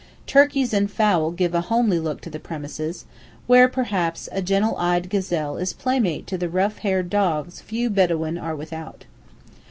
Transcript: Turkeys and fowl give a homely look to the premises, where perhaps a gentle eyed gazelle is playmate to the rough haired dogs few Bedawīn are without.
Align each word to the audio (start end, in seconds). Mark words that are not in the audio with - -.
Turkeys 0.25 0.73
and 0.73 0.89
fowl 0.89 1.29
give 1.29 1.53
a 1.53 1.61
homely 1.61 1.99
look 1.99 2.21
to 2.21 2.31
the 2.31 2.39
premises, 2.39 3.05
where 3.45 3.67
perhaps 3.67 4.27
a 4.31 4.41
gentle 4.41 4.75
eyed 4.77 5.09
gazelle 5.11 5.57
is 5.57 5.73
playmate 5.73 6.25
to 6.25 6.39
the 6.39 6.49
rough 6.49 6.79
haired 6.79 7.07
dogs 7.07 7.61
few 7.61 7.87
Bedawīn 7.87 8.41
are 8.41 8.55
without. 8.55 9.05